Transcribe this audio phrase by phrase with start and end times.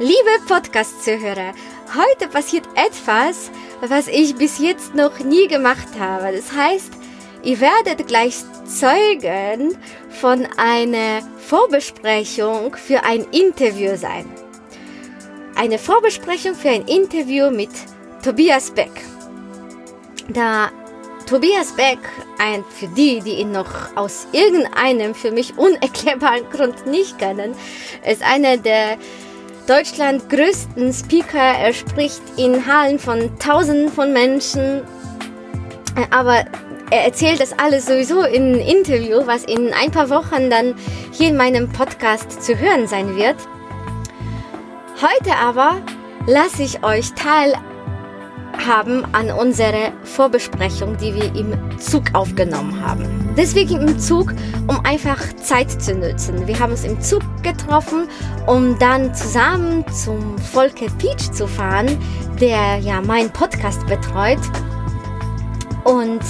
[0.00, 1.54] Liebe Podcast-Zuhörer,
[1.94, 6.32] heute passiert etwas, was ich bis jetzt noch nie gemacht habe.
[6.34, 6.92] Das heißt,
[7.44, 8.34] ihr werdet gleich
[8.66, 9.78] Zeugen
[10.08, 14.28] von einer Vorbesprechung für ein Interview sein.
[15.54, 17.70] Eine Vorbesprechung für ein Interview mit
[18.24, 18.90] Tobias Beck.
[20.28, 20.72] Da
[21.26, 22.00] Tobias Beck,
[22.38, 27.54] ein, für die, die ihn noch aus irgendeinem für mich unerklärbaren Grund nicht kennen,
[28.04, 28.98] ist einer der
[29.66, 31.38] Deutschland größten Speaker.
[31.38, 34.82] Er spricht in Hallen von Tausenden von Menschen.
[36.10, 36.44] Aber
[36.90, 40.74] er erzählt das alles sowieso in einem Interview, was in ein paar Wochen dann
[41.12, 43.36] hier in meinem Podcast zu hören sein wird.
[45.00, 45.80] Heute aber
[46.26, 47.54] lasse ich euch teil
[48.66, 53.32] haben an unsere Vorbesprechung, die wir im Zug aufgenommen haben.
[53.36, 54.32] Deswegen im Zug,
[54.66, 56.46] um einfach Zeit zu nutzen.
[56.46, 58.08] Wir haben uns im Zug getroffen,
[58.46, 61.98] um dann zusammen zum Volker Peach zu fahren,
[62.40, 64.40] der ja meinen Podcast betreut
[65.84, 66.22] und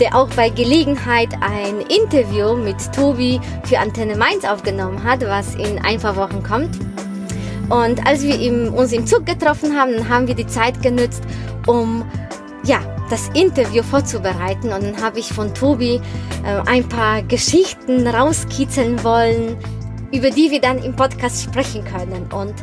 [0.00, 5.78] der auch bei Gelegenheit ein Interview mit Tobi für Antenne Mainz aufgenommen hat, was in
[5.84, 6.78] ein paar Wochen kommt.
[7.70, 11.22] Und als wir im, uns im Zug getroffen haben, haben wir die Zeit genutzt,
[11.66, 12.04] um
[12.64, 14.72] ja, das Interview vorzubereiten.
[14.72, 16.00] Und dann habe ich von Tobi
[16.44, 19.56] äh, ein paar Geschichten rauskitzeln wollen,
[20.12, 22.30] über die wir dann im Podcast sprechen können.
[22.32, 22.54] Und,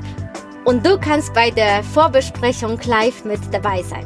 [0.66, 4.06] und du kannst bei der Vorbesprechung live mit dabei sein.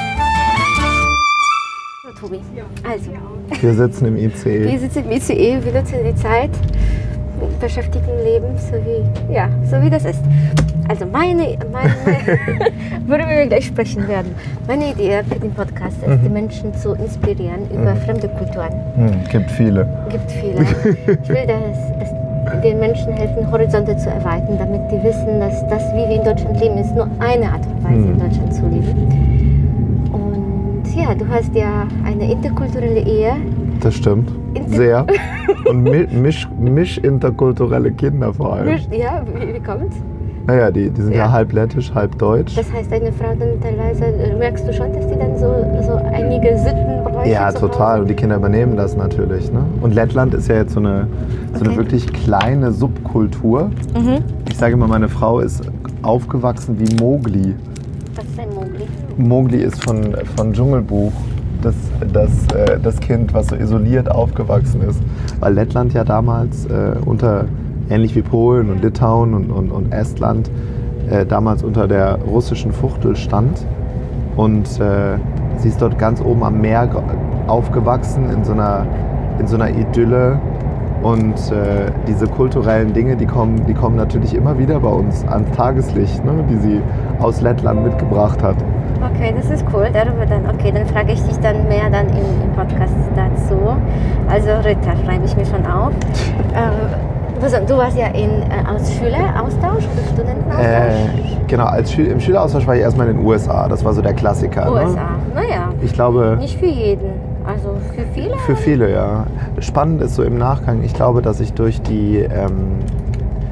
[2.21, 2.39] Tobi,
[2.87, 3.09] also,
[3.61, 4.79] Wir sitzen im wir IC.
[4.79, 6.51] sitzen im ICE, wir nutzen die Zeit,
[7.59, 10.21] beschäftigen Leben, so wie, ja, so wie das ist.
[10.87, 11.89] Also meine, meine
[13.07, 14.35] worüber wir gleich sprechen werden.
[14.67, 18.73] Meine Idee für den Podcast ist, die Menschen zu inspirieren über fremde Kulturen.
[18.95, 19.87] Hm, gibt viele.
[20.09, 20.61] gibt viele.
[21.23, 25.81] Ich will, dass es den Menschen helfen, Horizonte zu erweitern, damit die wissen, dass das,
[25.93, 28.60] wie wir in Deutschland leben, ist nur eine Art und Weise, in Deutschland zu
[31.11, 33.33] ja, du hast ja eine interkulturelle Ehe.
[33.81, 34.31] Das stimmt.
[34.53, 35.05] Inter- Sehr.
[35.69, 38.77] Und mi- misch, misch interkulturelle Kinder vor allem.
[38.91, 39.97] Ja, wie, wie kommt's?
[40.47, 41.19] Naja, die, die sind ja.
[41.25, 41.31] Ja.
[41.31, 42.55] halb lettisch, halb deutsch.
[42.57, 45.53] Das heißt, deine Frau dann teilweise, äh, merkst du schon, dass die dann so,
[45.85, 48.01] so einige Sittenbräuche Ja, zu total.
[48.01, 49.51] Und die Kinder übernehmen das natürlich.
[49.51, 49.59] Ne?
[49.81, 51.07] Und Lettland ist ja jetzt so eine,
[51.53, 51.77] so eine Okay.
[51.77, 53.69] wirklich kleine Subkultur.
[53.95, 54.17] Mhm.
[54.49, 55.61] Ich sage immer, meine Frau ist
[56.01, 57.53] aufgewachsen wie Mowgli.
[58.15, 58.50] Was ist Mogli?
[59.27, 61.11] Mowgli ist von, von Dschungelbuch
[61.61, 61.75] das,
[62.11, 65.01] das, äh, das Kind, was so isoliert aufgewachsen ist.
[65.39, 67.45] Weil Lettland ja damals äh, unter,
[67.89, 70.49] ähnlich wie Polen und Litauen und, und, und Estland,
[71.09, 73.65] äh, damals unter der russischen Fuchtel stand.
[74.37, 75.17] Und äh,
[75.57, 77.01] sie ist dort ganz oben am Meer ge-
[77.47, 78.85] aufgewachsen, in so einer,
[79.39, 80.39] in so einer Idylle.
[81.03, 85.49] Und äh, diese kulturellen Dinge, die kommen, die kommen natürlich immer wieder bei uns ans
[85.55, 86.79] Tageslicht, ne, die sie
[87.19, 88.55] aus Lettland mitgebracht hat.
[89.03, 89.87] Okay, das ist cool.
[89.91, 93.57] Darüber dann, okay, dann frage ich dich dann mehr dann im, im Podcast dazu.
[94.29, 95.91] Also Ritter schreibe ich mir schon auf.
[96.55, 100.65] ähm, du warst ja in, äh, als Schüleraustausch oder Studentenaustausch?
[100.65, 103.67] Äh, genau, als Schül im Schüleraustausch war ich erstmal in den USA.
[103.67, 104.65] Das war so der Klassiker.
[104.65, 104.71] Ne?
[104.71, 105.09] USA.
[105.33, 107.31] Naja, Ich glaube, nicht für jeden.
[107.45, 108.37] Also für viele.
[108.37, 109.25] für viele, ja.
[109.59, 112.79] Spannend ist so im Nachgang, ich glaube, dass ich durch die, ähm,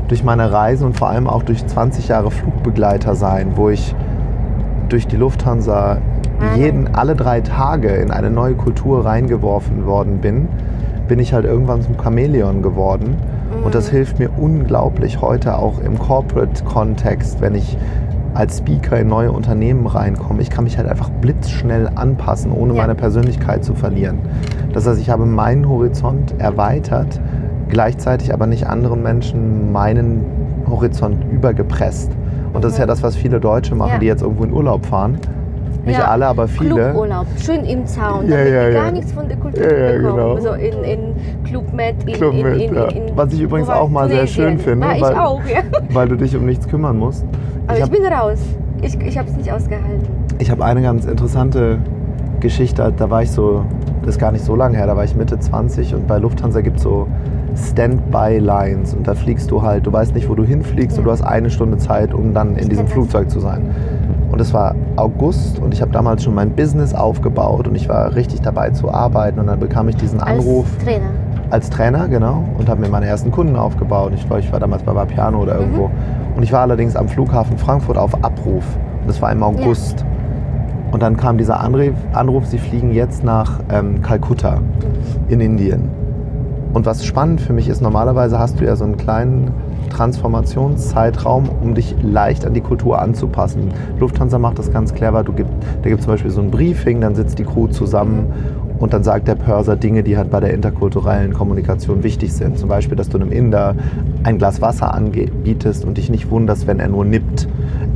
[0.08, 3.96] durch meine Reisen und vor allem auch durch 20 Jahre Flugbegleiter sein, wo ich
[4.90, 5.98] durch die Lufthansa
[6.56, 10.48] jeden, alle drei Tage in eine neue Kultur reingeworfen worden bin,
[11.08, 13.16] bin ich halt irgendwann zum Chamäleon geworden.
[13.64, 17.78] Und das hilft mir unglaublich heute auch im Corporate-Kontext, wenn ich
[18.34, 20.42] als Speaker in neue Unternehmen reinkomme.
[20.42, 22.82] Ich kann mich halt einfach blitzschnell anpassen, ohne Ja.
[22.84, 24.20] meine Persönlichkeit zu verlieren.
[24.72, 27.20] Das heißt, ich habe meinen Horizont erweitert,
[27.70, 30.24] gleichzeitig aber nicht anderen Menschen meinen
[30.70, 32.12] Horizont übergepresst.
[32.60, 33.92] Und das ist ja das, was viele Deutsche machen.
[33.94, 34.00] Ja.
[34.00, 35.18] die jetzt irgendwo in Urlaub fahren.
[35.86, 36.76] Nicht Ja, alle, aber viele.
[36.76, 38.82] Cluburlaub, schön im Zaun, Ja, damit ja, ja.
[38.84, 40.16] gar nichts von der Kultur Ja, ja, bekommen.
[40.18, 40.40] genau.
[40.42, 41.00] So in, in
[41.46, 42.84] Club Med, in, Club in, in, ja.
[42.88, 45.62] in, Was ich übrigens auch mal sehr schön finde, ich weil- auch, ja.
[45.94, 47.24] weil du dich um nichts kümmern musst.
[47.68, 48.40] Aber ich, hab- bin raus.
[48.82, 50.04] Ich, ich habe es nicht ausgehalten.
[50.40, 51.78] Ich habe eine ganz interessante
[52.42, 52.92] Geschichte.
[52.98, 53.64] Da war ich so,
[54.02, 56.60] das ist gar nicht so lange her, da war ich Mitte 20 und bei Lufthansa
[56.60, 57.08] gibt es so
[57.60, 61.22] Standby-Lines und da fliegst du halt, du weißt nicht, wo du hinfliegst und du hast
[61.22, 62.94] eine Stunde Zeit, um dann in diesem kenn das.
[62.94, 63.62] Flugzeug zu sein.
[64.32, 68.16] Und es war August und ich habe damals schon mein Business aufgebaut und ich war
[68.16, 71.10] richtig dabei zu arbeiten und dann bekam ich diesen Anruf Als Trainer.
[71.50, 74.12] als Trainer, genau, und habe mir meine ersten Kunden aufgebaut.
[74.16, 75.90] Ich glaube, ich war damals bei Vapiano oder irgendwo.
[76.36, 78.64] Und ich war allerdings am Flughafen Frankfurt auf Abruf.
[79.08, 80.06] Das war im August.
[80.92, 84.60] Und dann kam dieser Anruf, Anruf sie fliegen jetzt nach ähm, Kalkutta
[85.28, 85.90] in Indien.
[86.74, 89.52] Und was spannend für mich ist, normalerweise hast du ja so einen kleinen
[89.90, 93.74] Transformationszeitraum, um dich leicht an die Kultur anzupassen.
[94.00, 95.24] Lufthansa macht das ganz clever.
[95.24, 95.50] Du gibt,
[95.82, 98.28] da gibt es zum Beispiel so ein Briefing, dann sitzt die Crew zusammen
[98.78, 102.58] und dann sagt der Purser Dinge, die halt bei der interkulturellen Kommunikation wichtig sind.
[102.58, 103.76] Zum Beispiel, dass du einem Inder
[104.24, 107.48] ein Glas Wasser anbietest und dich nicht wunderst, wenn er nur nippt.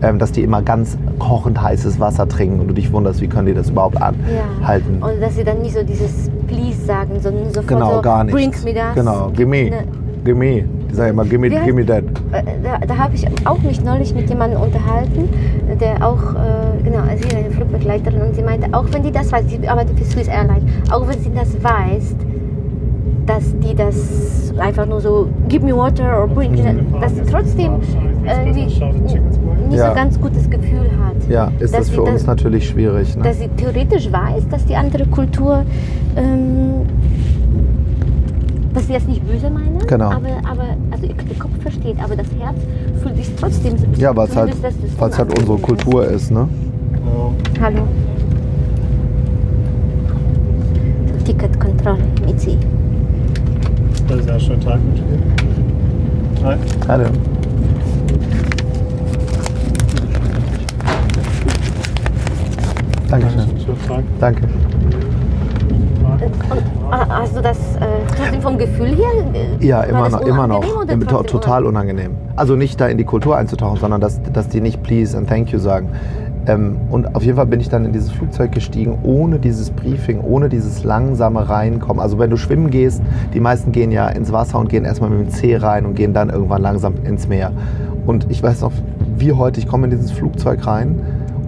[0.03, 3.47] Ähm, dass die immer ganz kochend heißes Wasser trinken und du dich wunderst, wie können
[3.47, 4.11] die das überhaupt Ja.
[4.59, 5.01] anhalten.
[5.01, 8.33] Und dass sie dann nicht so dieses Please sagen, sondern sofort Genau, so gar nicht.
[8.33, 8.95] Bring me das.
[8.95, 9.83] Genau, gimme, Ne,
[10.25, 10.63] gimme.
[10.91, 12.03] Die sagen immer, gimme, gimme that.
[12.33, 15.29] äh, Da, da habe ich auch mich neulich mit jemandem unterhalten,
[15.79, 19.11] der auch, äh, genau, also sie ist eine Flugbegleiterin und sie meinte, auch wenn die
[19.11, 22.15] das weiß, sie arbeitet für Swiss Airlines, auch wenn sie das weiß,
[23.25, 26.99] dass die das einfach nur so, give me water or bring, Mhm.
[27.01, 27.75] dass sie trotzdem
[28.25, 28.51] äh,
[29.73, 29.89] nicht, Ja.
[29.89, 31.29] so ganz gutes Gefühl hat.
[31.29, 33.15] Ja, ist das für uns das- natürlich schwierig.
[33.15, 33.23] Ne?
[33.23, 35.63] Dass sie theoretisch weiß, dass die andere Kultur,
[36.15, 36.85] ähm,
[38.73, 40.05] dass sie das nicht böse meinen, Genau.
[40.05, 42.57] aber, aber also ihr, ihr Kopf versteht, aber das Herz
[43.01, 43.85] fühlt sich trotzdem so.
[43.97, 44.53] Ja, weil es halt,
[44.99, 45.83] weil's halt unsere unangenehm ist.
[45.85, 46.31] Kultur ist.
[46.31, 46.47] Ne?
[47.61, 47.81] Hallo.
[51.25, 52.57] Ticketkontrolle mit Sie.
[54.07, 56.43] Das ist ja schon Tag mit dir.
[56.43, 56.57] Hi.
[56.87, 57.05] Hallo.
[63.19, 63.43] Dankeschön.
[64.19, 64.41] Danke.
[66.89, 67.79] Ah, hast du das äh,
[68.15, 69.05] trotzdem vom Gefühl her?
[69.33, 70.63] äh, Ja, immer noch, immer noch.
[70.87, 72.11] Im- Total unangenehm.
[72.35, 75.49] Also nicht da in die Kultur einzutauchen, sondern dass, dass die nicht please and thank
[75.51, 75.89] you sagen.
[76.47, 80.21] Ähm, und auf jeden Fall bin ich dann in dieses Flugzeug gestiegen, ohne dieses Briefing,
[80.21, 82.01] ohne dieses langsame Reinkommen.
[82.01, 83.01] Also wenn du schwimmen gehst,
[83.33, 86.13] die meisten gehen ja ins Wasser und gehen erstmal mit dem Zeh rein und gehen
[86.13, 87.51] dann irgendwann langsam ins Meer.
[88.07, 88.71] Und ich weiß noch,
[89.17, 90.99] wie heute, ich komme in dieses Flugzeug rein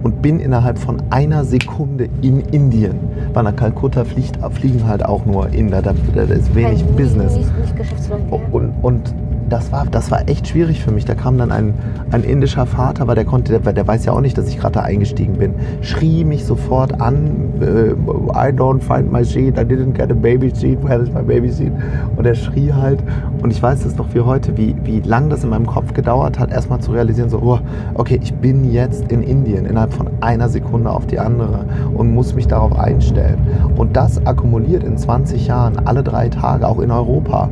[0.02, 2.98] und bin innerhalb von einer Sekunde in Indien.
[3.32, 7.36] Weil nach Kalkutta fliegt, fliegen halt auch nur Inder, da, da ist wenig Business.
[7.36, 8.38] Nicht, nicht ja.
[8.50, 9.14] Und, und
[9.48, 11.04] das, war, das war echt schwierig für mich.
[11.04, 11.74] Da kam dann ein,
[12.10, 14.74] ein indischer Vater, weil der konnte, der, der weiß ja auch nicht, dass ich gerade
[14.74, 19.92] da eingestiegen bin, schrie mich sofort an, äh, I don't find my seat, I didn't
[19.92, 21.72] get a baby seat, where is my baby seat?
[22.16, 23.02] Und er schrie halt.
[23.42, 26.38] Und ich weiß es noch wie heute, wie, wie lang das in meinem Kopf gedauert
[26.38, 27.58] hat, erstmal zu realisieren, so, oh,
[27.94, 31.64] okay, ich bin jetzt in Indien, innerhalb von einer Sekunde auf die andere
[31.94, 33.38] und muss mich darauf einstellen.
[33.76, 37.50] Und das akkumuliert in 20 Jahren, alle drei Tage, auch in Europa.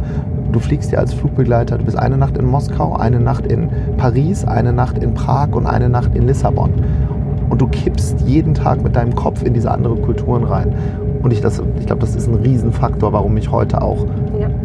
[0.54, 4.44] Du fliegst ja als Flugbegleiter, du bist eine Nacht in Moskau, eine Nacht in Paris,
[4.44, 6.70] eine Nacht in Prag und eine Nacht in Lissabon.
[7.50, 10.72] Und du kippst jeden Tag mit deinem Kopf in diese anderen Kulturen rein.
[11.24, 14.06] Und ich, ich glaube, das ist ein Riesenfaktor, warum ich heute auch.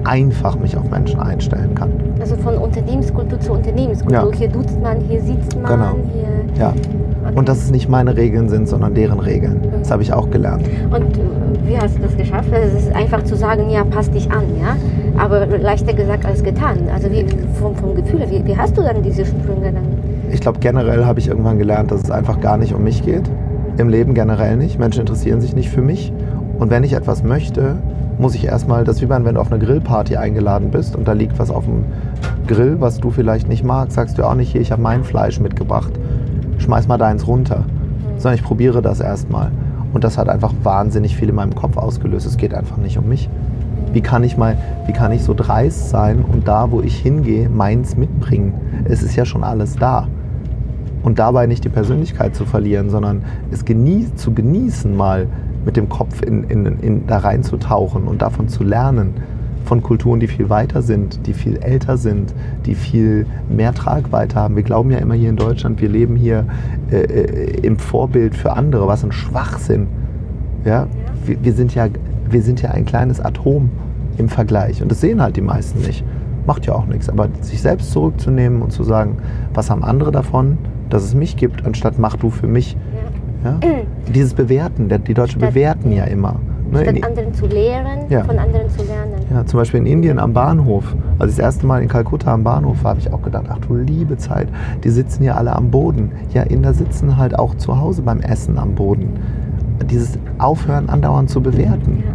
[0.06, 1.92] Einfach mich auf Menschen einstellen kann.
[2.20, 4.32] Also von Unternehmenskultur zu Unternehmenskultur.
[4.32, 4.38] Ja.
[4.38, 5.96] Hier duzt man, hier sitzt man, Genau.
[6.14, 6.60] hier.
[6.60, 6.70] Ja.
[6.70, 7.38] Okay.
[7.38, 9.62] Und dass es nicht meine Regeln sind, sondern deren Regeln.
[9.80, 10.64] Das habe ich auch gelernt.
[10.90, 11.22] Und äh,
[11.68, 12.50] wie hast du das geschafft?
[12.52, 14.76] Es ist einfach zu sagen, ja, passt dich an, ja.
[15.22, 16.88] Aber leichter gesagt als getan.
[16.94, 17.26] Also wie,
[17.60, 19.84] vom, vom Gefühl, wie, wie hast du dann diese Sprünge dann?
[20.32, 23.30] Ich glaube, generell habe ich irgendwann gelernt, dass es einfach gar nicht um mich geht.
[23.78, 24.80] Im Leben generell nicht.
[24.80, 26.12] Menschen interessieren sich nicht für mich.
[26.60, 27.78] Und wenn ich etwas möchte,
[28.20, 31.14] muss ich erstmal, das ist wie wenn du auf eine Grillparty eingeladen bist und da
[31.14, 31.86] liegt was auf dem
[32.48, 35.40] Grill, was du vielleicht nicht magst, sagst du auch nicht, hier, ich habe mein Fleisch
[35.40, 35.94] mitgebracht.
[36.58, 37.64] Schmeiß mal deins runter.
[38.18, 39.52] Sondern ich probiere das erstmal.
[39.94, 42.28] Und das hat einfach wahnsinnig viel in meinem Kopf ausgelöst.
[42.28, 43.30] Es geht einfach nicht um mich.
[43.94, 47.50] Wie kann ich mal, wie kann ich so dreist sein und da, wo ich hingehe,
[47.50, 48.54] meins mitbringen?
[48.86, 50.08] Es ist ja schon alles da.
[51.02, 55.28] Und dabei nicht die Persönlichkeit zu verlieren, sondern es genieß, zu genießen, mal
[55.66, 59.14] mit dem Kopf in, in, in, da reinzutauchen und davon zu lernen.
[59.66, 62.34] Von Kulturen, die viel weiter sind, die viel älter sind,
[62.66, 64.56] die viel mehr Tragweite haben.
[64.56, 66.46] Wir glauben ja immer hier in Deutschland, wir leben hier
[66.92, 69.88] äh, äh, im Vorbild für andere, was ein Schwachsinn.
[70.66, 70.88] Ja?
[71.26, 71.88] Wir, wir, sind ja,
[72.30, 73.70] wir sind ja ein kleines Atom
[74.18, 74.82] im Vergleich.
[74.82, 76.04] Und das sehen halt die meisten nicht.
[76.48, 77.10] Macht ja auch nichts.
[77.10, 79.18] Aber sich selbst zurückzunehmen und zu sagen,
[79.54, 80.58] was haben andere davon,
[80.90, 82.76] dass es mich gibt, anstatt mach du für mich.
[83.44, 83.60] Ja?
[84.14, 86.36] Dieses Bewerten, die Deutschen Statt- bewerten ja immer.
[86.72, 86.82] Ne?
[86.84, 88.24] Statt anderen zu lehren, Ja.
[88.24, 89.14] von anderen zu lernen.
[89.34, 90.96] ja, zum Beispiel in Indien am Bahnhof.
[91.18, 93.58] Als ich das erste Mal in Kalkutta am Bahnhof war, habe ich auch gedacht, ach
[93.60, 94.48] du liebe Zeit,
[94.84, 96.12] die sitzen hier alle am Boden.
[96.34, 99.10] Ja, Inder sitzen halt auch zu Hause beim Essen am Boden.
[99.90, 102.04] Dieses Aufhören andauernd zu bewerten.
[102.06, 102.12] Ja.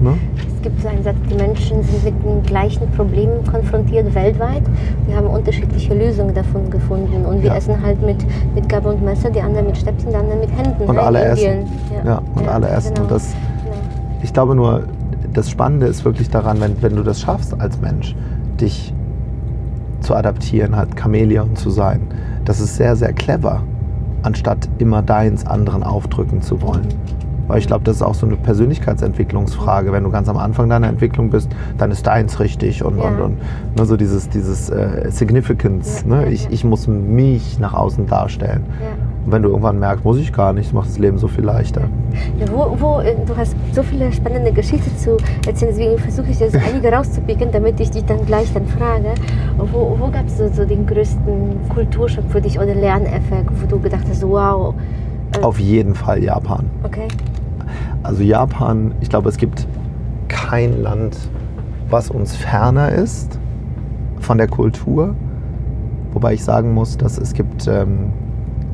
[0.00, 0.14] Ne?
[0.56, 4.62] Es gibt so einen Satz, die Menschen sind mit den gleichen Problemen konfrontiert weltweit.
[5.06, 7.24] Wir haben unterschiedliche Lösungen davon gefunden.
[7.24, 7.56] Und wir Ja.
[7.56, 8.18] essen halt mit,
[8.54, 10.82] mit Gabel und Messer, die anderen mit Stäbchen, die anderen mit Händen.
[10.84, 11.44] Und ne, alle essen.
[11.46, 11.66] Indien.
[12.04, 12.94] Ja, und alle essen.
[12.94, 13.02] Genau.
[13.06, 13.32] Und das,
[13.64, 13.76] genau.
[14.22, 14.82] ich glaube nur,
[15.32, 18.14] das Spannende ist wirklich daran, wenn, wenn du das schaffst als Mensch,
[18.60, 18.92] dich
[20.00, 22.00] zu adaptieren, halt Chamäleon zu sein.
[22.44, 23.62] Das ist sehr, sehr clever,
[24.22, 26.86] anstatt immer deins anderen aufdrücken zu wollen.
[27.48, 29.92] Weil ich glaube, das ist auch so eine Persönlichkeitsentwicklungsfrage.
[29.92, 31.48] Wenn du ganz am Anfang deiner Entwicklung bist,
[31.78, 33.04] dann ist deins richtig und, Ja.
[33.04, 33.38] und, und
[33.76, 36.04] ne, so dieses, dieses äh, Significance.
[36.08, 36.28] Ja, Ne?
[36.30, 38.64] Ich, ich muss mich nach außen darstellen.
[39.24, 41.82] Und wenn du irgendwann merkst, muss ich gar nicht, macht das Leben so viel leichter.
[42.38, 46.38] Ja, wo, wo, äh, du hast so viele spannende Geschichten zu erzählen, deswegen versuche ich
[46.40, 49.08] jetzt einige rauszupicken, damit ich dich dann gleich dann frage.
[49.58, 53.80] Wo, wo gab es so, so den größten Kulturschock für dich oder Lerneffekt, wo du
[53.80, 54.74] gedacht hast, wow,
[55.36, 56.66] äh, Auf jeden Fall Japan.
[56.84, 57.08] okay,
[58.06, 59.66] Also Japan, ich glaube, es gibt
[60.28, 61.16] kein Land,
[61.90, 63.38] was uns ferner ist
[64.20, 65.14] von der Kultur.
[66.12, 68.12] Wobei ich sagen muss, dass es gibt, ähm,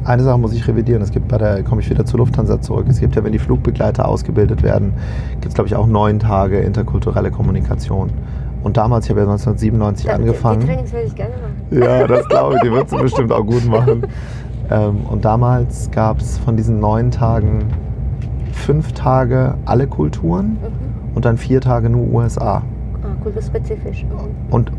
[0.04, 2.86] eine Sache muss ich revidieren, es gibt bei der, komme ich wieder zur Lufthansa zurück,
[2.88, 4.92] es gibt ja, wenn die Flugbegleiter ausgebildet werden,
[5.40, 8.10] gibt es glaube ich auch neun Tage interkulturelle Kommunikation.
[8.62, 10.60] Und damals, ich habe ja 1997 Da- Die, angefangen.
[10.60, 11.82] die Trainings würde ich gerne machen.
[11.82, 14.02] Ja, das glaube ich, die wird sie bestimmt auch gut machen.
[14.70, 17.64] Ähm, und damals gab es von diesen neun Tagen
[18.62, 21.16] fünf Tage alle Kulturen Mhm.
[21.16, 22.62] und dann vier Tage nur USA.
[23.02, 24.04] Ah, kulturspezifisch.
[24.04, 24.52] Mhm.
[24.52, 24.72] Und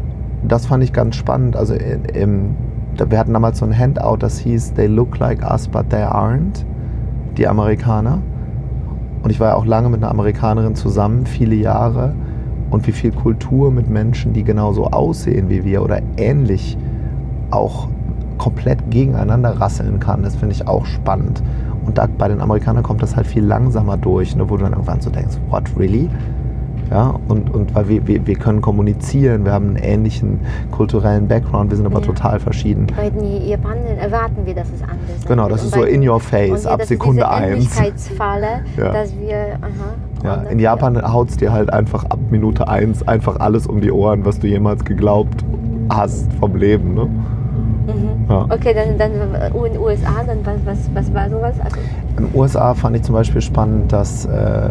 [0.48, 1.56] das fand ich ganz spannend.
[1.56, 2.56] Also in, im,
[2.98, 6.66] wir hatten damals so ein Handout, das hieß They look like us, but they aren't.
[7.38, 8.20] Die Amerikaner.
[9.24, 12.14] Und ich war ja auch lange mit einer Amerikanerin zusammen, viele Jahre.
[12.70, 16.78] Und wie viel Kultur mit Menschen, die genauso aussehen wie wir oder ähnlich
[17.52, 17.88] auch
[18.38, 21.42] komplett gegeneinander rasseln kann, das finde ich auch spannend.
[21.86, 24.74] Und da, bei den Amerikanern kommt das halt viel langsamer durch, ne, wo du dann
[24.74, 26.10] irgendwann so denkst, what, really?
[26.92, 31.72] Ja, und, und weil wir, wir, wir können kommunizieren, wir haben einen ähnlichen kulturellen Background,
[31.72, 32.06] wir sind aber Ja.
[32.06, 32.88] total verschieden.
[32.96, 35.26] Bei den Japanern erwarten wir, dass es anders ist.
[35.28, 37.54] Genau, das ist so in your face, ab Sekunde ist diese 1.
[37.56, 38.48] Ähnlichkeitsfalle,
[38.78, 38.92] Ja.
[38.94, 39.94] dass wir, aha.
[40.24, 43.92] Ja, in Japan haut es dir halt einfach ab Minute 1 einfach alles um die
[43.92, 45.44] Ohren, was du jemals geglaubt
[45.90, 46.94] hast vom Leben.
[46.94, 47.06] Ne?
[47.06, 48.13] Mhm.
[48.34, 48.46] Ja.
[48.50, 51.54] Okay, dann, dann äh, in den USA, dann was, was, was war sowas?
[51.64, 51.78] Also,
[52.18, 54.70] In den USA fand ich zum Beispiel spannend, dass äh,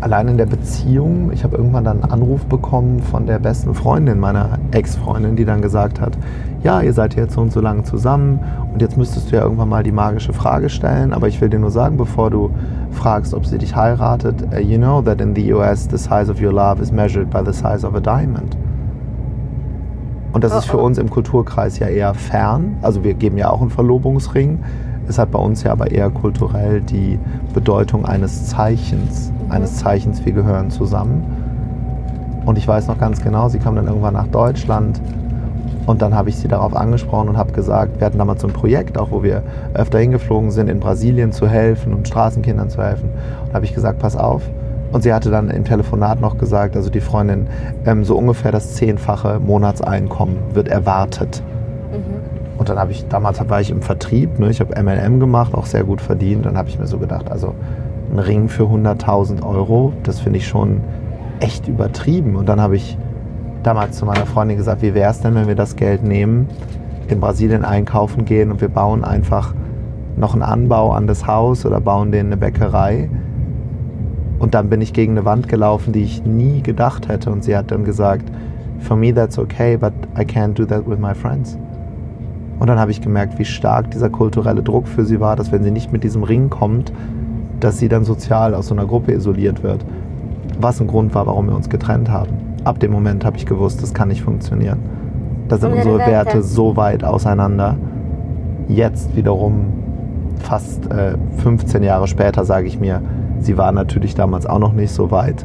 [0.00, 4.20] allein in der Beziehung, ich habe irgendwann dann einen Anruf bekommen von der besten Freundin
[4.20, 6.16] meiner Ex-Freundin, die dann gesagt hat,
[6.62, 8.40] ja, ihr seid jetzt so und so lange zusammen
[8.72, 11.58] und jetzt müsstest du ja irgendwann mal die magische Frage stellen, aber ich will dir
[11.58, 12.50] nur sagen, bevor du
[12.90, 16.40] fragst, ob sie dich heiratet, uh, you know that in the US the size of
[16.40, 18.56] your love is measured by the size of a diamond.
[20.34, 20.84] Und das Oh, ist für oh.
[20.84, 22.76] uns im Kulturkreis ja eher fern.
[22.82, 24.58] Also wir geben ja auch einen Verlobungsring.
[25.08, 27.18] Es hat bei uns ja aber eher kulturell die
[27.54, 29.32] Bedeutung eines Zeichens.
[29.48, 31.22] Eines Zeichens, wir gehören zusammen.
[32.44, 35.00] Und ich weiß noch ganz genau, sie kam dann irgendwann nach Deutschland
[35.86, 38.52] und dann habe ich sie darauf angesprochen und habe gesagt, wir hatten damals so ein
[38.52, 39.42] Projekt, auch wo wir
[39.74, 43.10] öfter hingeflogen sind, in Brasilien zu helfen und Straßenkindern zu helfen.
[43.42, 44.42] Und da habe ich gesagt, pass auf.
[44.94, 47.48] Und sie hatte dann im Telefonat noch gesagt, also die Freundin,
[47.84, 51.42] ähm, so ungefähr das zehnfache Monatseinkommen wird erwartet.
[51.90, 52.58] mhm.
[52.58, 55.66] Und dann habe ich, damals war ich im Vertrieb, ne, ich habe MLM gemacht, auch
[55.66, 56.46] sehr gut verdient.
[56.46, 57.56] Dann habe ich mir so gedacht, also
[58.12, 60.80] ein Ring für 100.000 Euro, das finde ich schon
[61.40, 62.36] echt übertrieben.
[62.36, 62.96] Und dann habe ich
[63.64, 66.46] damals zu meiner Freundin gesagt, wie wäre es denn, wenn wir das Geld nehmen,
[67.08, 69.54] in Brasilien einkaufen gehen und wir bauen einfach
[70.16, 73.08] noch einen Anbau an das Haus oder bauen denen eine Bäckerei.
[74.38, 77.30] Und dann bin ich gegen eine Wand gelaufen, die ich nie gedacht hätte.
[77.30, 78.30] Und sie hat dann gesagt,
[78.80, 81.58] for me that's okay, but I can't do that with my friends.
[82.58, 85.64] Und dann habe ich gemerkt, wie stark dieser kulturelle Druck für sie war, dass wenn
[85.64, 86.92] sie nicht mit diesem Ring kommt,
[87.60, 89.84] dass sie dann sozial aus so einer Gruppe isoliert wird.
[90.60, 92.30] Was ein Grund war, warum wir uns getrennt haben.
[92.64, 94.78] Ab dem Moment habe ich gewusst, das kann nicht funktionieren.
[95.48, 96.42] Da sind unsere Werte Werte?
[96.42, 97.76] so weit auseinander.
[98.68, 99.66] Jetzt wiederum,
[100.38, 103.02] fast äh, 15 Jahre später, sage ich mir,
[103.44, 105.44] sie war natürlich damals auch noch nicht so weit,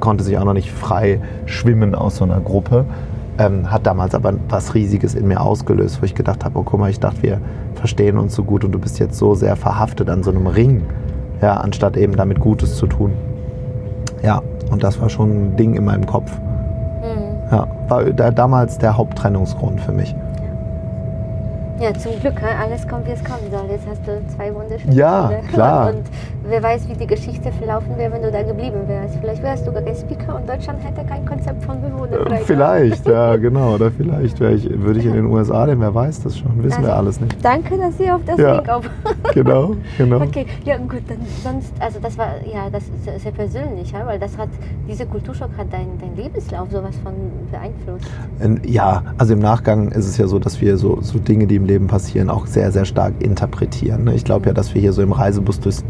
[0.00, 2.84] konnte sich auch noch nicht frei schwimmen aus so einer Gruppe.
[3.38, 6.78] Ähm, hat damals aber was Riesiges in mir ausgelöst, wo ich gedacht habe, oh guck
[6.78, 7.40] mal, ich dachte, wir
[7.74, 10.82] verstehen uns so gut und du bist jetzt so sehr verhaftet an so einem Ring,
[11.40, 13.12] ja, anstatt eben damit Gutes zu tun.
[14.22, 16.30] Ja, und das war schon ein Ding in meinem Kopf.
[17.00, 17.50] Mhm.
[17.50, 20.14] Ja, war da, damals der Haupttrennungsgrund für mich.
[21.80, 22.46] Ja, zum Glück, hä?
[22.62, 23.64] alles kommt, wie es kommen soll.
[23.70, 25.52] Jetzt hast du zwei wunderschöne Ja, Kinder.
[25.52, 25.88] klar.
[26.41, 29.16] Und wer weiß, wie die Geschichte verlaufen wäre, wenn du da geblieben wärst.
[29.20, 32.42] Vielleicht wärst du gar kein Speaker und Deutschland hätte kein Konzept von Bewohnerfreiheit.
[32.44, 33.74] Vielleicht, ja, genau.
[33.74, 36.50] Oder vielleicht ich, würde ich in den USA, denn wer weiß das schon.
[36.62, 37.36] Wissen wir Also- alles nicht.
[37.44, 38.56] Danke, dass Sie auf das Ja.
[38.56, 38.88] Link auf.
[39.34, 40.20] Genau, genau.
[40.20, 44.18] Okay, ja gut, dann sonst, also das war ja das ist sehr, persönlich, ja, weil
[44.18, 44.50] das hat,
[44.86, 47.14] dieser Kulturschock hat dein, dein Lebenslauf sowas von
[47.50, 48.10] beeinflusst.
[48.42, 51.56] Ähm, Ja, also im Nachgang ist es ja so, dass wir so, so Dinge, die
[51.56, 54.04] im Leben passieren, auch sehr, sehr stark interpretieren.
[54.04, 54.14] ne?
[54.14, 55.82] Ich glaube ja, dass wir hier so im Reisebus durchs,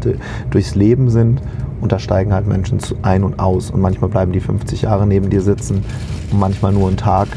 [0.49, 1.41] durchs Leben sind
[1.81, 5.29] und da steigen halt Menschen ein und aus und manchmal bleiben die 50 Jahre neben
[5.29, 5.83] dir sitzen
[6.31, 7.27] und manchmal nur einen Tag.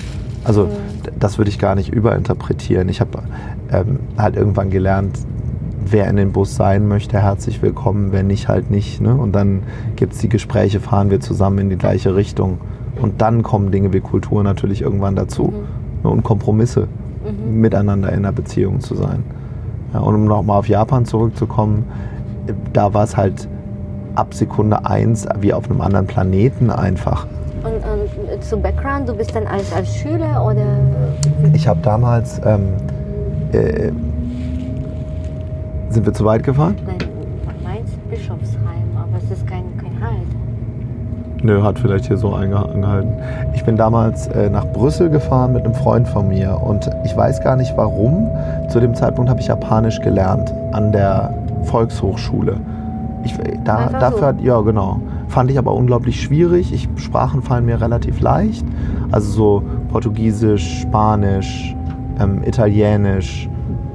[0.44, 2.88] Also d- das würde ich gar nicht überinterpretieren.
[2.88, 3.18] Ich habe
[3.72, 5.18] ähm, halt irgendwann gelernt,
[5.88, 9.00] wer in den Bus sein möchte, herzlich willkommen, wenn nicht, halt nicht.
[9.00, 9.14] Ne?
[9.14, 9.62] Und dann
[9.96, 12.58] gibt es die Gespräche, fahren wir zusammen in die gleiche Richtung.
[13.00, 15.52] Und dann kommen Dinge wie Kultur natürlich irgendwann dazu.
[16.02, 16.10] Ne?
[16.10, 16.86] Und Kompromisse
[17.50, 19.24] miteinander in einer Beziehung zu sein.
[19.92, 21.84] Ja, und um nochmal auf Japan zurückzukommen,
[22.72, 23.48] da war es halt
[24.14, 27.26] ab Sekunde eins wie auf einem anderen Planeten einfach.
[27.62, 27.74] Und,
[28.32, 30.64] und zum Background, du bist dann als, als Schüler oder
[31.52, 32.68] Ich habe damals, ähm,
[33.52, 33.90] äh,
[35.90, 36.76] sind wir zu weit gefahren?
[36.86, 36.98] nein,
[37.64, 40.26] Mainz Bischofsheim, aber es ist kein, kein Halt.
[41.42, 43.12] Nö, hat vielleicht hier so angehalten.
[43.54, 47.42] Ich bin damals äh, nach Brüssel gefahren mit einem Freund von mir und ich weiß
[47.42, 48.30] gar nicht warum.
[48.68, 51.34] Zu dem Zeitpunkt habe ich Japanisch gelernt an der
[51.66, 52.60] Volkshochschule.
[53.24, 54.44] Ich, da, dafür so.
[54.46, 55.00] ja genau.
[55.28, 56.72] Fand ich aber unglaublich schwierig.
[56.72, 58.64] Ich, Sprachen fallen mir relativ leicht.
[59.10, 61.74] Also so Portugiesisch, Spanisch,
[62.20, 63.48] ähm, Italienisch,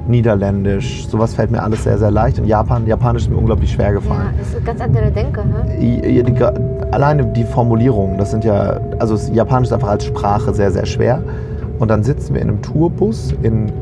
[0.06, 2.38] Niederländisch, sowas fällt mir alles sehr, sehr leicht.
[2.38, 4.26] Und Japan, Japanisch ist mir unglaublich schwer gefallen.
[4.32, 5.42] Ja, das ist ganz andere Denke?
[5.80, 6.52] Ja, die, ga-
[6.90, 11.22] alleine die Formulierungen, das sind ja, also Japanisch ist einfach als Sprache sehr, sehr schwer.
[11.78, 13.72] Und dann sitzen wir in einem Tourbus in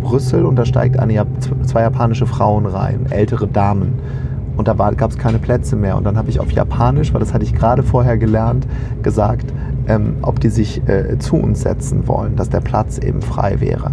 [0.00, 1.26] Brüssel und da steigt eine,
[1.64, 3.98] zwei japanische Frauen rein, ältere Damen.
[4.56, 5.96] Und da gab es keine Plätze mehr.
[5.96, 8.66] Und dann habe ich auf Japanisch, weil das hatte ich gerade vorher gelernt,
[9.02, 9.46] gesagt,
[9.88, 13.90] ähm, ob die sich äh, zu uns setzen wollen, dass der Platz eben frei wäre.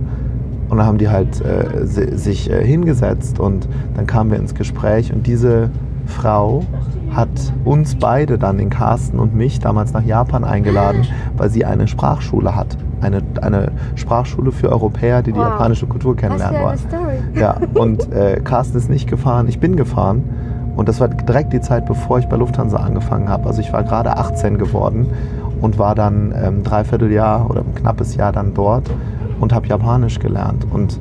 [0.70, 4.56] Und dann haben die halt äh, si- sich äh, hingesetzt und dann kamen wir ins
[4.56, 5.70] Gespräch und diese
[6.06, 6.64] Frau
[7.12, 7.30] hat
[7.64, 11.04] uns beide dann, den Carsten und mich, damals nach Japan eingeladen,
[11.38, 12.78] weil sie eine Sprachschule hat.
[13.44, 15.48] Eine, eine Sprachschule für Europäer, die die Wow.
[15.50, 16.80] japanische Kultur kennenlernen wollen.
[17.36, 20.24] Ja, und äh, Carsten ist nicht gefahren, ich bin gefahren.
[20.76, 23.48] Und das war direkt die Zeit, bevor ich bei Lufthansa angefangen habe.
[23.48, 25.08] Also ich war gerade 18 geworden
[25.62, 28.90] und war dann ähm, dreiviertel Jahr oder ein knappes Jahr dann dort
[29.40, 30.66] und habe Japanisch gelernt.
[30.72, 31.00] Und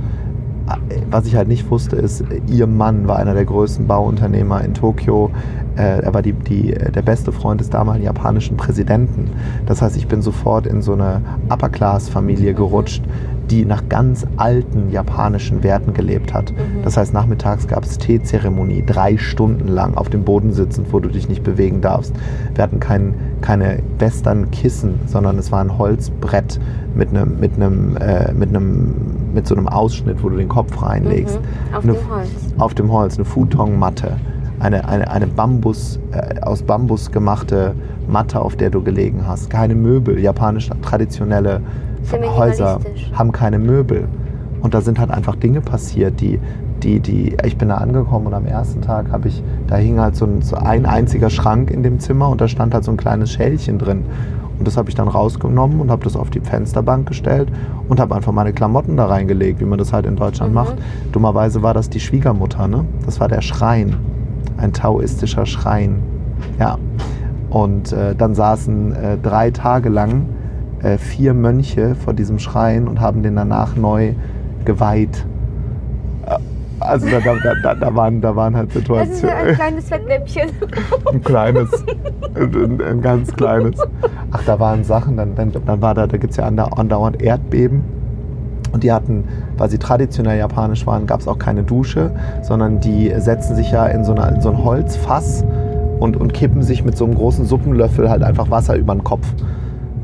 [1.11, 5.31] was ich halt nicht wusste, ist, ihr Mann war einer der größten Bauunternehmer in Tokio.
[5.77, 9.31] Äh, er war die, die, der beste Freund des damaligen japanischen Präsidenten.
[9.67, 13.03] Das heißt, ich bin sofort in so eine Upper-Class-Familie gerutscht,
[13.51, 16.53] die nach ganz alten japanischen Werten gelebt hat.
[16.83, 21.09] Das heißt, nachmittags gab es Teezeremonie, drei Stunden lang auf dem Boden sitzend, wo du
[21.09, 22.15] dich nicht bewegen darfst.
[22.55, 26.59] Wir hatten kein, keine Western-Kissen, sondern es war ein Holzbrett
[26.95, 28.95] mit einem, mit einem, äh, mit einem,
[29.35, 31.39] mit so einem Ausschnitt, wo du den Kopf reinlegst.
[31.41, 31.77] Mhm.
[31.77, 32.29] Auf Eine- dem Holz.
[32.59, 34.13] Auf dem Holz, eine Futonmatte.
[34.59, 37.75] Eine, eine, eine Bambus, äh, aus Bambus gemachte
[38.09, 39.51] Matte, auf der du gelegen hast.
[39.51, 40.19] Keine Möbel.
[40.19, 41.61] Japanisch traditionelle
[42.13, 42.81] Häuser
[43.13, 44.09] haben keine Möbel.
[44.63, 46.41] Und da sind halt einfach Dinge passiert, die,
[46.83, 50.17] die, die, ich bin da angekommen und am ersten Tag habe ich, da hing halt
[50.17, 52.97] so ein, so ein einziger Schrank in dem Zimmer und da stand halt so ein
[52.97, 54.05] kleines Schälchen drin.
[54.59, 57.49] Und das habe ich dann rausgenommen und habe das auf die Fensterbank gestellt
[57.89, 60.55] und habe einfach meine Klamotten da reingelegt, wie man das halt in Deutschland Mhm.
[60.55, 60.75] macht.
[61.13, 62.85] Dummerweise war das die Schwiegermutter, ne?
[63.05, 63.97] Das war der Schrein.
[64.57, 65.99] Ein taoistischer Schrein.
[66.59, 66.79] Ja.
[67.51, 70.23] Und äh, dann saßen äh, drei Tage lang
[70.83, 74.13] äh, vier Mönche vor diesem Schrein und haben den danach neu
[74.65, 75.25] geweiht.
[76.27, 76.37] Äh,
[76.81, 79.55] Also da, da, da, da, waren, da waren halt Das ist ja ein Situationen.
[79.55, 80.49] kleines Fettnäpfchen.
[81.13, 81.85] Ein kleines,
[82.35, 83.81] ein, ein ganz kleines.
[84.33, 87.23] Ach, da waren Sachen, dann, dann, dann war da, da gibt es ja andau- andauernd
[87.23, 87.83] Erdbeben.
[88.73, 89.25] Und die hatten,
[89.57, 92.11] weil sie traditionell japanisch waren, gab es auch keine Dusche,
[92.43, 95.45] sondern die setzen sich ja in so, eine, in so ein Holzfass
[95.99, 99.27] und, und kippen sich mit so einem großen Suppenlöffel halt einfach Wasser über den Kopf.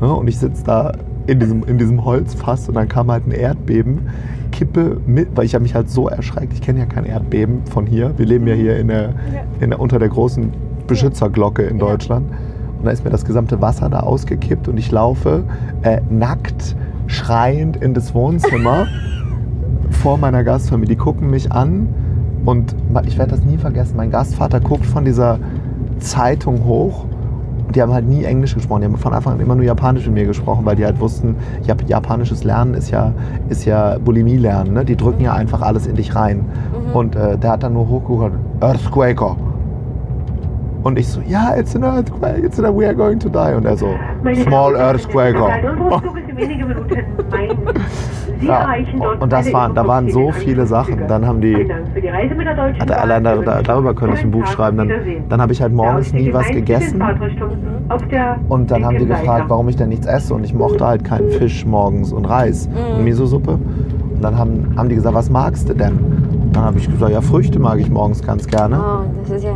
[0.03, 0.91] Ja, und ich sitze da
[1.27, 4.09] in diesem, in diesem Holzfass und dann kam halt ein Erdbeben,
[4.51, 6.51] kippe mit, weil ich habe mich halt so erschreckt.
[6.51, 8.13] Ich kenne ja kein Erdbeben von hier.
[8.17, 9.13] Wir leben ja hier in der,
[9.61, 10.51] in der, unter der großen
[10.87, 11.79] Beschützerglocke in.
[11.79, 12.29] Deutschland.
[12.79, 15.45] Und da ist mir das gesamte Wasser da ausgekippt und ich laufe
[15.83, 16.75] äh, nackt,
[17.07, 18.87] schreiend in das Wohnzimmer
[19.89, 20.97] vor meiner Gastfamilie.
[20.97, 21.87] Die gucken mich an
[22.43, 23.95] und ich werde das nie vergessen.
[23.95, 25.39] Mein Gastvater guckt von dieser
[25.99, 27.05] Zeitung hoch
[27.73, 28.81] die haben halt nie Englisch gesprochen.
[28.81, 31.35] Die haben von Anfang an immer nur Japanisch mit mir gesprochen, weil die halt wussten,
[31.65, 33.13] Jap japanisches Lernen ist ja,
[33.49, 34.73] ist ja Bulimie lernen.
[34.73, 34.85] Ne?
[34.85, 36.45] Die drücken ja einfach alles in dich rein.
[36.93, 39.37] Und äh, der hat dann nur hochgeguckt, Earthquaker.
[40.83, 43.55] Und ich so, ja, it's an earthquake, it's an, we are going to die.
[43.55, 43.95] Und er so,
[44.43, 45.35] small earthquake.
[48.41, 48.67] Ja,
[49.19, 51.07] und das waren, da waren so viele Sachen.
[51.07, 51.55] Dann haben die,
[52.79, 54.77] also allein da, da, darüber könnte ich ein Buch schreiben.
[54.77, 54.91] Dann,
[55.29, 57.01] dann habe ich halt morgens nie was gegessen.
[58.49, 60.33] Und dann haben die gefragt, warum ich denn nichts esse.
[60.33, 62.67] Und ich mochte halt keinen Fisch morgens und Reis
[62.97, 63.51] und Miso-Suppe.
[64.15, 65.97] Und dann haben, haben die gesagt, was magst du denn?
[66.51, 68.77] Dann habe ich gesagt, ja, Früchte mag ich morgens ganz gerne.
[68.77, 69.53] Oh, das ist ja.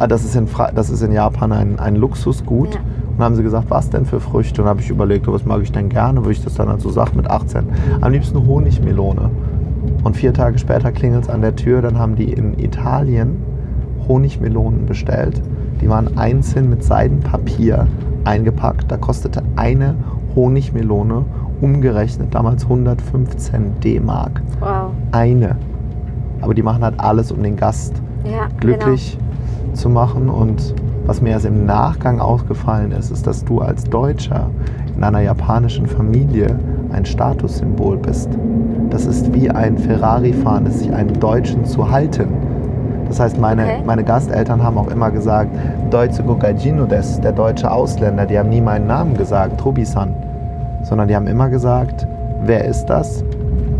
[0.00, 2.74] Ah, Das ist in, Fra das ist in Japan ein, ein Luxusgut.
[2.74, 2.80] Ja.
[2.80, 4.62] Und dann haben sie gesagt, was denn für Früchte?
[4.62, 6.20] Und dann habe ich überlegt, oh, was mag ich denn gerne?
[6.20, 7.66] Würde ich das dann halt so sagen mit 18.
[8.00, 9.30] Am liebsten Honigmelone.
[10.02, 11.82] Und vier Tage später klingelt es an der Tür.
[11.82, 13.36] Dann haben die in Italien
[14.08, 15.40] Honigmelonen bestellt.
[15.82, 17.86] Die waren einzeln mit Seidenpapier
[18.24, 18.90] eingepackt.
[18.90, 19.94] Da kostete eine
[20.34, 21.24] Honigmelone
[21.60, 24.40] umgerechnet damals 115 D-Mark.
[24.60, 24.92] Wow.
[25.12, 25.56] Eine.
[26.40, 29.18] Aber die machen halt alles, um den Gast Ja, glücklich
[29.74, 30.28] zu machen.
[30.28, 30.74] Und
[31.06, 34.50] was mir erst im Nachgang aufgefallen ist, ist, dass du als Deutscher
[34.96, 36.58] in einer japanischen Familie
[36.92, 38.28] ein Statussymbol bist.
[38.90, 42.28] Das ist wie ein Ferrari-Fahren, ist sich einen Deutschen zu halten.
[43.08, 43.82] Das heißt, meine, Okay.
[43.84, 45.50] meine Gasteltern haben auch immer gesagt,
[45.90, 48.26] Deutsche Gogajino des, der deutsche Ausländer.
[48.26, 50.14] Die haben nie meinen Namen gesagt, Tobi-san.
[50.82, 52.06] Sondern die haben immer gesagt,
[52.44, 53.24] wer ist das?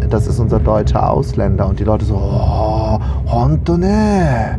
[0.08, 1.68] Das ist unser deutscher Ausländer.
[1.68, 2.98] Und die Leute so, oh,
[3.30, 4.58] honto ne.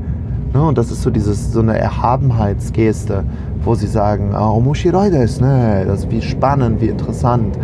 [0.54, 3.24] Ne, und das ist so dieses, so eine Erhabenheitsgeste,
[3.64, 5.86] wo sie sagen, ah, omoshiroi desu ne.
[5.88, 7.58] Das ist wie spannend, wie interessant.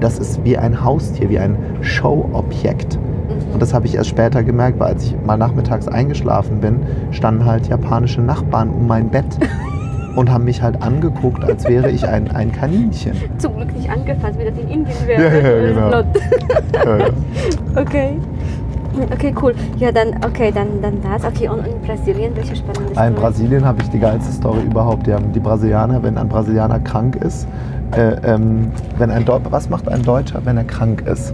[0.00, 2.98] Das ist wie ein Haustier, wie ein Showobjekt.
[3.52, 6.80] Und das habe ich erst später gemerkt, weil als ich mal nachmittags eingeschlafen bin,
[7.12, 9.24] standen halt japanische Nachbarn um mein Bett
[10.16, 13.12] und haben mich halt angeguckt, als wäre ich ein, ein Kaninchen.
[13.38, 15.22] Zum Glück nicht angefasst, wie das in Indien wäre.
[15.22, 15.90] Ja, ja, genau.
[16.84, 17.10] Ja, ja.
[17.80, 18.16] Okay.
[19.12, 19.54] Okay, cool.
[19.78, 21.24] Ja, dann, okay, dann, dann das.
[21.24, 23.10] Okay, und in Brasilien, welche spannende In Story?
[23.12, 25.06] Brasilien habe ich die geilste Story überhaupt.
[25.06, 27.46] Die haben die Brasilianer, wenn ein Brasilianer krank ist,
[27.96, 31.32] äh, ähm, wenn ein Deu was macht ein Deutscher, wenn er krank ist?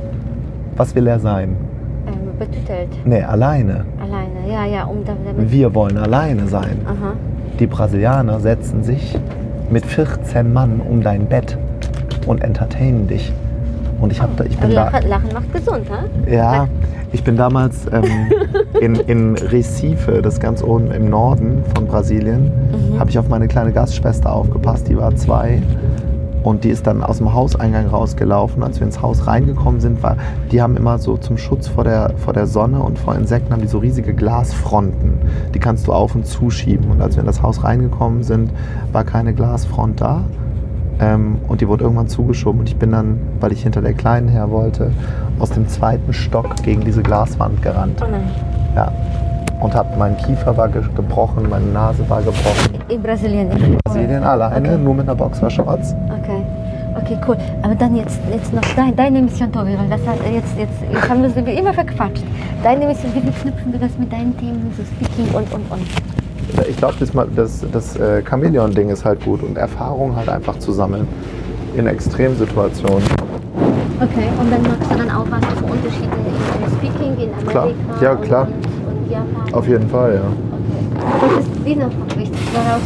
[0.77, 1.57] Was will er sein?
[2.07, 2.89] Ähm, betütelt.
[3.05, 3.85] Nee, alleine.
[4.03, 5.51] Alleine, ja, ja, um da- damit.
[5.51, 6.79] Wir wollen alleine sein.
[6.87, 7.13] Aha.
[7.61, 9.17] Die Brasilianer setzen sich
[9.71, 11.57] mit 14 Mann um dein Bett
[12.27, 13.33] und entertainen dich.
[14.01, 14.91] Und ich, hab da, ich bin da.
[15.07, 16.01] Lachen, macht gesund, ha?
[16.31, 16.67] Ja,
[17.15, 18.05] ich bin damals ähm,
[18.81, 22.53] in, in Recife, das ist ganz oben im Norden von Brasilien,
[22.99, 25.63] habe ich auf meine kleine Gastschwester aufgepasst, die war zwei.
[26.43, 28.63] Und die ist dann aus dem Hauseingang rausgelaufen.
[28.63, 30.19] Als wir ins Haus reingekommen sind, war,
[30.53, 33.63] die haben immer so zum Schutz vor der, vor der Sonne und vor Insekten haben
[33.63, 35.21] die so riesige Glasfronten.
[35.55, 36.91] Die kannst du auf und zuschieben.
[36.91, 38.51] Und als wir in das Haus reingekommen sind,
[38.93, 40.25] war keine Glasfront da.
[41.01, 42.61] Ähm, und die wurde irgendwann zugeschoben.
[42.61, 44.91] Und ich bin dann, weil ich hinter der Kleinen her wollte,
[45.39, 48.01] aus dem zweiten Stock gegen diese Glaswand gerannt.
[48.03, 48.31] Oh nein.
[48.77, 48.93] Ja.
[49.61, 52.75] Und hab, mein Kiefer war ge gebrochen, meine Nase war gebrochen.
[52.89, 53.49] In Brasilien.
[53.49, 53.85] nicht.
[53.85, 54.79] Brasilien alleine, Okay.
[54.79, 55.95] nur mit einer Boxershorts.
[56.21, 56.43] Okay.
[56.97, 57.37] Okay, cool.
[57.63, 61.09] Aber dann jetzt, jetzt noch dein, deine Mission, Tobi, weil das hat jetzt, jetzt, jetzt
[61.09, 62.23] haben wir es immer verquatscht.
[62.63, 66.69] Deine Mission, wie verknüpfen wir das mit deinen Themen, so Speaking und, und, und.
[66.69, 70.73] Ich glaube, das, das, das äh, Chamäleon-Ding ist halt gut und Erfahrung halt einfach zu
[70.73, 71.09] sammeln
[71.77, 73.03] in Extremsituationen.
[74.05, 76.17] Okay, und dann magst du dann auch was für Unterschiede
[76.61, 77.69] in Speaking in Amerika Klar.
[78.03, 78.47] Ja, klar.
[78.49, 79.55] Und, und Japan.
[79.55, 80.21] Auf jeden Fall, ja.
[80.21, 81.21] Okay.
[81.21, 82.39] Was ist dir noch wichtig?
[82.53, 82.83] Worauf,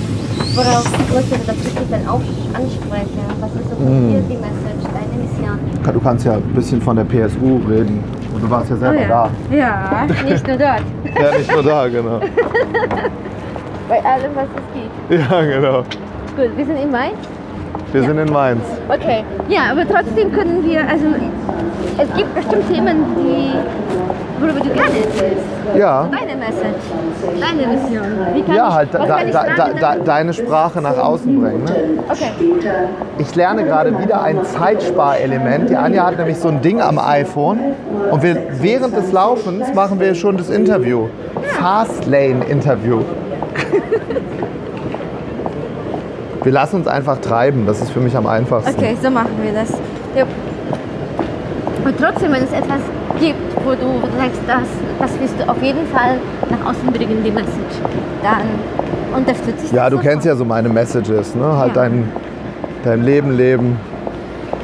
[0.54, 2.20] worauf möchtest du das wirklich dann auch
[2.54, 3.18] ansprechen?
[3.40, 4.11] Was ist so Mhm.
[4.11, 5.92] dir die Message, deine Mission?
[5.92, 8.02] Du kannst ja ein bisschen von der PSU reden.
[8.35, 9.31] Und du warst ja selber da.
[9.50, 10.83] Oh Ja, nicht nur dort.
[11.20, 12.20] Ja, nicht nur da, genau.
[13.88, 15.31] Bei allem, was es gibt.
[15.31, 15.78] Ja, genau.
[16.37, 17.16] Gut, wir sind in Mainz.
[17.92, 18.62] Wir sind in Mainz.
[18.88, 19.24] Okay.
[19.48, 21.07] Ja, aber trotzdem können wir, also
[21.96, 23.53] es gibt bestimmt Themen, die,
[24.42, 25.44] worüber du gerne erzählst.
[25.74, 26.07] Ja.
[26.11, 28.07] Deine Message, deine Mission.
[28.35, 29.07] Wie kann Ja, ich, halt da,
[29.57, 31.64] da, da, deine Sprache nach außen bringen.
[31.64, 32.05] Ne?
[32.11, 32.31] Okay.
[33.18, 35.70] Ich lerne gerade wieder ein Zeitsparelement.
[35.70, 37.59] Die Anja hat nämlich so ein Ding am iPhone
[38.11, 41.09] und wir, während des Laufens machen wir schon das Interview.
[41.59, 43.01] Fastlane-Interview.
[46.44, 48.74] Wir lassen uns einfach treiben, das ist für mich am einfachsten.
[48.74, 49.70] Okay, so machen wir das.
[50.14, 50.24] Ja.
[51.85, 52.81] Und trotzdem, wenn es etwas
[53.20, 56.18] gibt, wo du, wo du sagst, das, das willst du auf jeden Fall
[56.51, 57.77] nach außen bringen, die Message,
[58.22, 61.57] dann unterstütze ich Ja, du kennst ja so meine Messages, ne?
[61.57, 61.83] Halt Ja.
[61.83, 62.09] dein,
[62.85, 63.79] dein Leben leben.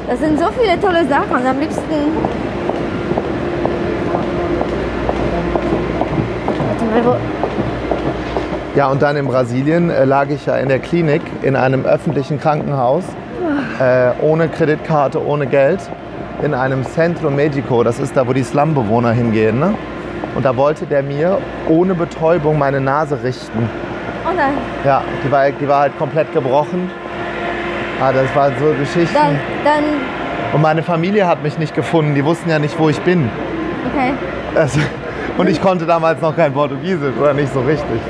[0.07, 1.81] Das sind so viele tolle Sachen und am liebsten.
[6.67, 7.44] Warte mal, wo.
[8.75, 12.41] Ja, und dann in Brasilien äh, lag ich ja in der Klinik in einem öffentlichen
[12.41, 13.05] Krankenhaus,
[13.79, 15.79] äh, ohne Kreditkarte, ohne Geld,
[16.43, 17.83] in einem Centro Medico.
[17.83, 19.59] Das ist da, wo die Slumbewohner hingehen.
[19.59, 19.75] Ne?
[20.35, 21.37] Und da wollte der mir
[21.69, 23.69] ohne Betäubung meine Nase richten.
[24.29, 24.55] Oh nein.
[24.83, 26.91] Ja, die war, die war halt komplett gebrochen.
[28.01, 29.15] Ah, das waren so Geschichten.
[29.15, 29.83] Dann, dann,
[30.51, 32.13] Und meine Familie hat mich nicht gefunden.
[32.13, 33.29] Die wussten ja nicht, wo ich bin.
[33.89, 34.11] okay.
[34.53, 34.81] Also,
[35.37, 38.01] und ich konnte damals noch kein Portugiesisch oder nicht so richtig.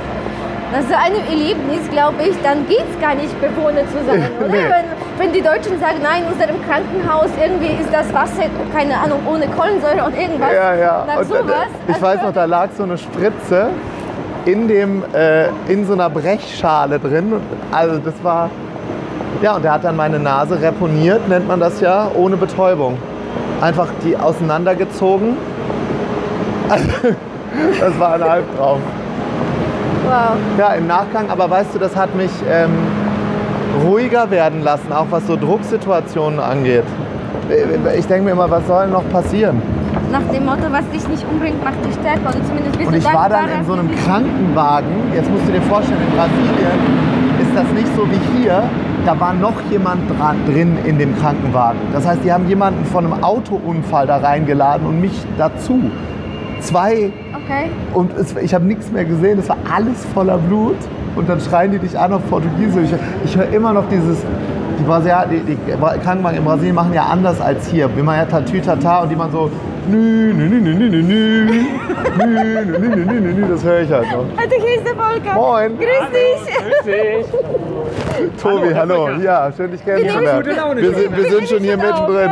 [0.71, 4.47] Nach so einem Erlebnis, glaube ich, dann geht es gar nicht, Bewohner zu sein, oder?
[4.49, 4.65] Nee.
[4.67, 4.85] Wenn,
[5.27, 9.47] wenn die Deutschen sagen, nein, in unserem Krankenhaus irgendwie ist das Wasser, keine Ahnung, ohne
[9.47, 10.51] Kohlensäure und irgendwas.
[10.53, 11.05] Ja, ja.
[11.07, 11.67] Nach Und, sowas.
[11.87, 13.67] ich also- weiß noch, da lag so eine Spritze
[14.45, 17.33] in, dem, äh, in so einer Brechschale drin.
[17.71, 18.49] Also das war...
[19.41, 22.97] Ja, und der hat dann meine Nase reponiert, nennt man das ja, ohne Betäubung.
[23.61, 25.37] Einfach die auseinandergezogen.
[26.67, 26.89] Also,
[27.79, 28.81] das war ein Albtraum.
[30.03, 30.37] Wow.
[30.57, 32.71] Ja, im Nachgang, aber weißt du, das hat mich ähm,
[33.83, 36.83] ruhiger werden lassen, auch was so Drucksituationen angeht.
[37.97, 39.61] Ich denke mir immer, was soll noch passieren?
[40.11, 42.29] Nach dem Motto, was dich nicht umbringt, macht dich stärker.
[42.29, 44.87] Oder zumindest bist Und ich war dann in so einem Krankenwagen.
[45.13, 46.79] Jetzt musst du dir vorstellen, in Brasilien
[47.41, 48.63] ist das nicht so wie hier.
[49.05, 51.79] Da war noch jemand dran, drin in dem Krankenwagen.
[51.93, 55.91] Das heißt, die haben jemanden von einem Autounfall da reingeladen und mich dazu.
[56.61, 57.11] Zwei
[57.45, 57.69] Okay.
[57.93, 60.77] Und es, ich habe nichts mehr gesehen, es war alles voller Blut.
[61.15, 62.89] Und dann schreien die dich an auf Portugiesisch.
[62.91, 64.17] Ich, ich höre immer noch dieses,
[64.79, 65.57] die, Brasilia, die, die
[66.03, 67.87] Krankenwagen in Brasilien machen ja anders als hier.
[67.87, 69.51] Machen ja Tatütata und die machen so,
[69.89, 71.63] Nü, nü, nü, nü, nü, nü, nü.
[72.17, 72.25] Nü,
[72.65, 74.25] nü, nü, nü, nü, nü, das höre ich halt noch.
[74.37, 75.33] Also hier ist der Volker.
[75.35, 75.77] Moin.
[75.77, 76.55] Grüß dich.
[76.57, 78.41] Grüß dich.
[78.41, 79.07] Tobi, hallo.
[79.07, 79.21] hallo.
[79.21, 80.45] Ja, schön dich kennenzulernen.
[80.45, 82.29] Wir, wir, sind, wir sind schon hier mittendrin.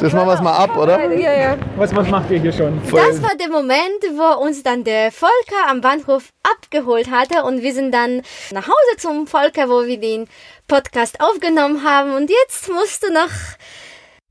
[0.00, 1.12] Das machen wir es mal ab, oder?
[1.14, 1.56] Ja, ja.
[1.76, 2.80] Was, was macht ihr hier schon?
[2.84, 7.72] Das war der Moment, wo uns dann der Volker am Bahnhof abgeholt hatte und wir
[7.72, 8.22] sind dann
[8.52, 10.26] nach Hause zum Volker, wo wir den
[10.68, 13.30] Podcast aufgenommen haben und jetzt musst du noch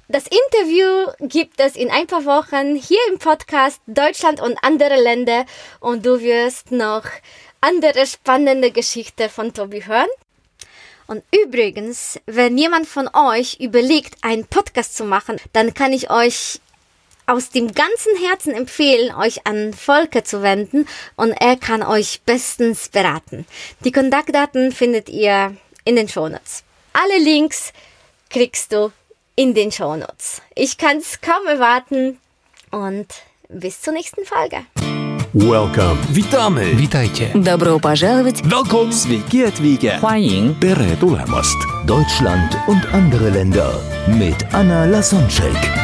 [0.07, 5.45] das Interview gibt es in ein paar Wochen hier im Podcast Deutschland und andere Länder
[5.79, 7.05] und du wirst noch
[7.59, 10.09] andere spannende Geschichten von Tobi hören.
[11.07, 16.59] Und übrigens, wenn jemand von euch überlegt, einen Podcast zu machen, dann kann ich euch
[17.25, 22.89] aus dem ganzen Herzen empfehlen, euch an Volker zu wenden und er kann euch bestens
[22.89, 23.47] beraten.
[23.79, 26.63] Die Kontaktdaten findet ihr in den Shownotes.
[26.93, 27.73] Alle Links
[28.29, 28.91] kriegst du
[29.36, 30.42] in den Shownotes.
[30.54, 32.18] Ich kann es kaum erwarten
[32.70, 33.06] und
[33.48, 34.66] bis zur nächsten Folge.
[35.32, 35.96] Welcome.
[36.12, 36.76] Witamy.
[36.76, 37.30] Witajcie.
[37.34, 38.42] Добро пожаловать!
[38.42, 38.92] Welcome.
[38.92, 40.00] Sveiki atvykę.
[40.00, 41.56] 欢迎 Tere tulemast.
[41.86, 45.83] Deutschland und andere Länder mit Anna Lasonczek.